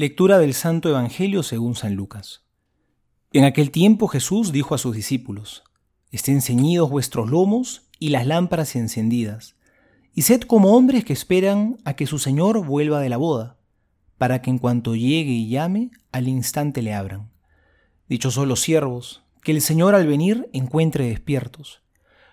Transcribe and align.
Lectura 0.00 0.38
del 0.38 0.54
Santo 0.54 0.88
Evangelio 0.88 1.42
según 1.42 1.74
San 1.74 1.94
Lucas. 1.94 2.40
En 3.34 3.44
aquel 3.44 3.70
tiempo 3.70 4.08
Jesús 4.08 4.50
dijo 4.50 4.74
a 4.74 4.78
sus 4.78 4.96
discípulos, 4.96 5.62
Estén 6.10 6.40
ceñidos 6.40 6.88
vuestros 6.88 7.28
lomos 7.28 7.82
y 7.98 8.08
las 8.08 8.26
lámparas 8.26 8.76
encendidas, 8.76 9.56
y 10.14 10.22
sed 10.22 10.40
como 10.40 10.74
hombres 10.74 11.04
que 11.04 11.12
esperan 11.12 11.76
a 11.84 11.96
que 11.96 12.06
su 12.06 12.18
Señor 12.18 12.64
vuelva 12.64 13.00
de 13.00 13.10
la 13.10 13.18
boda, 13.18 13.58
para 14.16 14.40
que 14.40 14.48
en 14.48 14.56
cuanto 14.56 14.94
llegue 14.96 15.32
y 15.32 15.50
llame, 15.50 15.90
al 16.12 16.28
instante 16.28 16.80
le 16.80 16.94
abran. 16.94 17.30
Dichosos 18.08 18.48
los 18.48 18.60
siervos, 18.60 19.22
que 19.42 19.52
el 19.52 19.60
Señor 19.60 19.94
al 19.94 20.06
venir 20.06 20.48
encuentre 20.54 21.10
despiertos. 21.10 21.82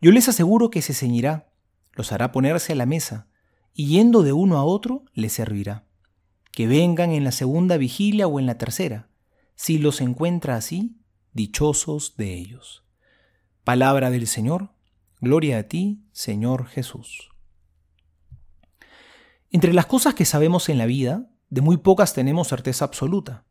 Yo 0.00 0.12
les 0.12 0.28
aseguro 0.28 0.70
que 0.70 0.80
se 0.80 0.94
ceñirá, 0.94 1.48
los 1.94 2.12
hará 2.12 2.30
ponerse 2.30 2.74
a 2.74 2.76
la 2.76 2.86
mesa, 2.86 3.26
y 3.74 3.88
yendo 3.88 4.22
de 4.22 4.32
uno 4.32 4.58
a 4.58 4.62
otro, 4.62 5.02
les 5.12 5.32
servirá 5.32 5.87
que 6.58 6.66
vengan 6.66 7.12
en 7.12 7.22
la 7.22 7.30
segunda 7.30 7.76
vigilia 7.76 8.26
o 8.26 8.40
en 8.40 8.46
la 8.46 8.58
tercera. 8.58 9.08
Si 9.54 9.78
los 9.78 10.00
encuentra 10.00 10.56
así, 10.56 10.96
dichosos 11.32 12.16
de 12.16 12.34
ellos. 12.34 12.82
Palabra 13.62 14.10
del 14.10 14.26
Señor, 14.26 14.72
gloria 15.20 15.58
a 15.58 15.62
ti, 15.62 16.02
Señor 16.10 16.66
Jesús. 16.66 17.28
Entre 19.52 19.72
las 19.72 19.86
cosas 19.86 20.14
que 20.14 20.24
sabemos 20.24 20.68
en 20.68 20.78
la 20.78 20.86
vida, 20.86 21.30
de 21.48 21.60
muy 21.60 21.76
pocas 21.76 22.12
tenemos 22.12 22.48
certeza 22.48 22.86
absoluta. 22.86 23.44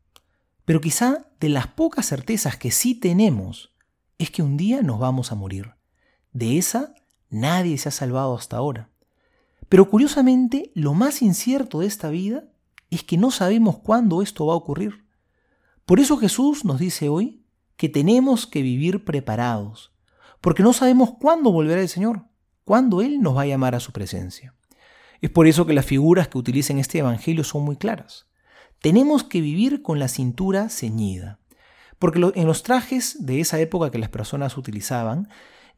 Pero 0.66 0.82
quizá 0.82 1.30
de 1.40 1.48
las 1.48 1.66
pocas 1.66 2.04
certezas 2.04 2.58
que 2.58 2.70
sí 2.70 2.94
tenemos 2.94 3.72
es 4.18 4.30
que 4.30 4.42
un 4.42 4.58
día 4.58 4.82
nos 4.82 4.98
vamos 4.98 5.32
a 5.32 5.34
morir. 5.34 5.76
De 6.34 6.58
esa 6.58 6.92
nadie 7.30 7.78
se 7.78 7.88
ha 7.88 7.92
salvado 7.92 8.36
hasta 8.36 8.58
ahora. 8.58 8.90
Pero 9.70 9.88
curiosamente, 9.88 10.72
lo 10.74 10.92
más 10.92 11.22
incierto 11.22 11.80
de 11.80 11.86
esta 11.86 12.10
vida 12.10 12.44
es 12.90 13.02
que 13.02 13.16
no 13.16 13.30
sabemos 13.30 13.78
cuándo 13.78 14.22
esto 14.22 14.46
va 14.46 14.54
a 14.54 14.56
ocurrir. 14.56 15.04
Por 15.84 16.00
eso 16.00 16.16
Jesús 16.16 16.64
nos 16.64 16.78
dice 16.78 17.08
hoy 17.08 17.44
que 17.76 17.88
tenemos 17.88 18.46
que 18.46 18.62
vivir 18.62 19.04
preparados, 19.04 19.92
porque 20.40 20.62
no 20.62 20.72
sabemos 20.72 21.12
cuándo 21.20 21.52
volverá 21.52 21.80
el 21.80 21.88
Señor, 21.88 22.24
cuándo 22.64 23.02
Él 23.02 23.20
nos 23.20 23.36
va 23.36 23.42
a 23.42 23.46
llamar 23.46 23.74
a 23.74 23.80
su 23.80 23.92
presencia. 23.92 24.54
Es 25.20 25.30
por 25.30 25.46
eso 25.46 25.66
que 25.66 25.72
las 25.72 25.86
figuras 25.86 26.28
que 26.28 26.38
utiliza 26.38 26.72
en 26.72 26.78
este 26.78 26.98
Evangelio 26.98 27.44
son 27.44 27.64
muy 27.64 27.76
claras. 27.76 28.26
Tenemos 28.80 29.24
que 29.24 29.40
vivir 29.40 29.82
con 29.82 29.98
la 29.98 30.08
cintura 30.08 30.68
ceñida, 30.68 31.40
porque 31.98 32.20
en 32.34 32.46
los 32.46 32.62
trajes 32.62 33.24
de 33.26 33.40
esa 33.40 33.58
época 33.58 33.90
que 33.90 33.98
las 33.98 34.08
personas 34.08 34.56
utilizaban, 34.56 35.28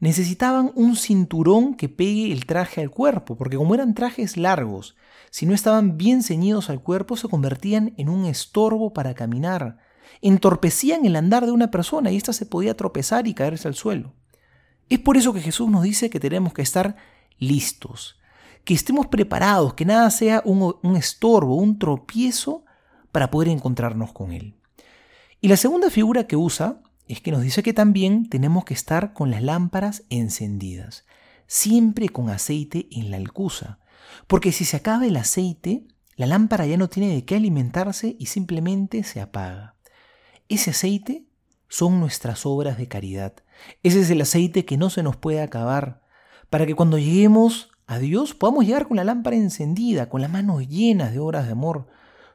necesitaban 0.01 0.71
un 0.75 0.95
cinturón 0.97 1.75
que 1.75 1.87
pegue 1.87 2.33
el 2.33 2.45
traje 2.45 2.81
al 2.81 2.89
cuerpo, 2.89 3.37
porque 3.37 3.55
como 3.55 3.75
eran 3.75 3.93
trajes 3.93 4.35
largos, 4.35 4.95
si 5.29 5.45
no 5.45 5.53
estaban 5.53 5.95
bien 5.95 6.23
ceñidos 6.23 6.69
al 6.71 6.81
cuerpo, 6.81 7.15
se 7.15 7.29
convertían 7.29 7.93
en 7.97 8.09
un 8.09 8.25
estorbo 8.25 8.93
para 8.93 9.13
caminar, 9.13 9.77
entorpecían 10.21 11.05
el 11.05 11.15
andar 11.15 11.45
de 11.45 11.51
una 11.51 11.69
persona 11.69 12.11
y 12.11 12.17
ésta 12.17 12.33
se 12.33 12.47
podía 12.47 12.75
tropezar 12.75 13.27
y 13.27 13.35
caerse 13.35 13.67
al 13.67 13.75
suelo. 13.75 14.13
Es 14.89 14.97
por 14.97 15.17
eso 15.17 15.33
que 15.33 15.39
Jesús 15.39 15.69
nos 15.69 15.83
dice 15.83 16.09
que 16.09 16.19
tenemos 16.19 16.51
que 16.51 16.63
estar 16.63 16.95
listos, 17.37 18.19
que 18.65 18.73
estemos 18.73 19.05
preparados, 19.05 19.75
que 19.75 19.85
nada 19.85 20.09
sea 20.09 20.41
un, 20.43 20.75
un 20.81 20.95
estorbo, 20.97 21.55
un 21.55 21.77
tropiezo 21.77 22.65
para 23.11 23.29
poder 23.29 23.49
encontrarnos 23.49 24.11
con 24.13 24.31
Él. 24.31 24.55
Y 25.39 25.47
la 25.47 25.57
segunda 25.57 25.91
figura 25.91 26.25
que 26.25 26.35
usa 26.35 26.80
es 27.11 27.19
que 27.19 27.31
nos 27.31 27.41
dice 27.41 27.61
que 27.61 27.73
también 27.73 28.29
tenemos 28.29 28.63
que 28.63 28.73
estar 28.73 29.11
con 29.11 29.31
las 29.31 29.43
lámparas 29.43 30.03
encendidas, 30.09 31.03
siempre 31.45 32.07
con 32.07 32.29
aceite 32.29 32.87
en 32.89 33.11
la 33.11 33.17
alcusa, 33.17 33.79
porque 34.27 34.53
si 34.53 34.63
se 34.63 34.77
acaba 34.77 35.05
el 35.05 35.17
aceite, 35.17 35.85
la 36.15 36.25
lámpara 36.25 36.65
ya 36.65 36.77
no 36.77 36.87
tiene 36.87 37.13
de 37.13 37.25
qué 37.25 37.35
alimentarse 37.35 38.15
y 38.17 38.27
simplemente 38.27 39.03
se 39.03 39.19
apaga. 39.19 39.75
Ese 40.47 40.69
aceite 40.69 41.25
son 41.67 41.99
nuestras 41.99 42.45
obras 42.45 42.77
de 42.77 42.87
caridad. 42.87 43.33
Ese 43.83 43.99
es 43.99 44.09
el 44.09 44.21
aceite 44.21 44.63
que 44.63 44.77
no 44.77 44.89
se 44.89 45.03
nos 45.03 45.17
puede 45.17 45.41
acabar, 45.41 46.03
para 46.49 46.65
que 46.65 46.75
cuando 46.75 46.97
lleguemos 46.97 47.71
a 47.87 47.99
Dios 47.99 48.33
podamos 48.33 48.65
llegar 48.65 48.87
con 48.87 48.95
la 48.95 49.03
lámpara 49.03 49.35
encendida, 49.35 50.07
con 50.07 50.21
las 50.21 50.31
manos 50.31 50.65
llenas 50.65 51.11
de 51.11 51.19
obras 51.19 51.45
de 51.45 51.51
amor. 51.51 51.87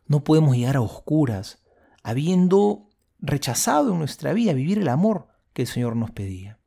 No 0.07 0.23
podemos 0.23 0.55
llegar 0.55 0.77
a 0.77 0.83
oscuras, 0.83 1.65
habiendo 2.03 2.91
rechazado 3.27 3.93
en 3.93 3.99
nuestra 3.99 4.33
vida 4.33 4.53
vivir 4.53 4.79
el 4.79 4.89
amor 4.89 5.29
que 5.53 5.63
el 5.63 5.69
Señor 5.69 5.97
nos 5.97 6.11
pedía. 6.11 6.59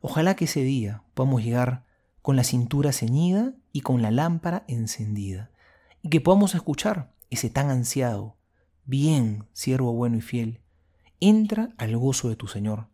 Ojalá 0.00 0.34
que 0.34 0.46
ese 0.46 0.62
día 0.62 1.02
podamos 1.14 1.42
llegar 1.42 1.84
con 2.22 2.36
la 2.36 2.44
cintura 2.44 2.92
ceñida 2.92 3.54
y 3.72 3.80
con 3.80 4.02
la 4.02 4.10
lámpara 4.10 4.64
encendida, 4.68 5.50
y 6.02 6.08
que 6.08 6.20
podamos 6.20 6.54
escuchar 6.54 7.12
ese 7.30 7.50
tan 7.50 7.70
ansiado, 7.70 8.36
bien, 8.84 9.46
siervo 9.52 9.92
bueno 9.92 10.16
y 10.16 10.20
fiel, 10.20 10.60
entra 11.20 11.70
al 11.78 11.96
gozo 11.96 12.28
de 12.28 12.36
tu 12.36 12.48
Señor. 12.48 12.88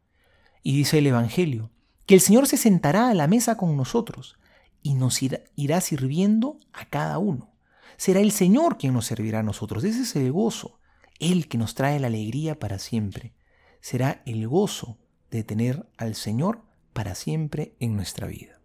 Y 0.63 0.77
dice 0.77 0.99
el 0.99 1.07
Evangelio, 1.07 1.71
que 2.07 2.15
el 2.15 2.21
Señor 2.21 2.47
se 2.47 2.57
sentará 2.57 3.09
a 3.11 3.15
la 3.15 3.27
mesa 3.27 3.57
con 3.57 3.77
nosotros 3.77 4.39
y 4.83 4.95
nos 4.95 5.21
irá, 5.23 5.81
sirviendo 5.81 6.59
a 6.73 6.87
cada 6.87 7.19
uno. 7.19 7.53
Será 7.97 8.21
el 8.21 8.33
Señor 8.33 8.79
quien 8.79 8.95
nos 8.95 9.07
servirá 9.07 9.41
a 9.41 9.43
nosotros. 9.43 9.85
Ese 9.85 10.03
es 10.03 10.17
el 10.17 10.33
gozo. 10.33 10.78
Él 11.19 11.49
que 11.49 11.59
nos 11.59 11.75
trae 11.75 11.99
la 12.01 12.07
alegría 12.07 12.59
para 12.59 12.79
siempre. 12.79 13.33
Será 13.81 14.23
el 14.27 14.47
gozo 14.49 14.97
de 15.31 15.45
tener 15.45 15.87
al 15.97 16.15
Señor 16.15 16.63
para 16.93 17.15
siempre 17.15 17.75
en 17.81 17.97
nuestra 17.97 18.27
vida. 18.27 18.61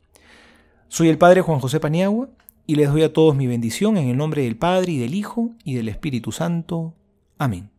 Soy 0.87 1.09
el 1.09 1.17
Padre 1.17 1.41
Juan 1.41 1.59
José 1.59 1.79
Paniagua 1.79 2.29
y 2.65 2.75
les 2.75 2.89
doy 2.89 3.03
a 3.03 3.13
todos 3.13 3.35
mi 3.35 3.47
bendición 3.47 3.97
en 3.97 4.09
el 4.09 4.17
nombre 4.17 4.43
del 4.43 4.57
Padre 4.57 4.93
y 4.93 4.99
del 4.99 5.15
Hijo 5.15 5.51
y 5.63 5.75
del 5.75 5.89
Espíritu 5.89 6.31
Santo. 6.31 6.93
Amén. 7.37 7.72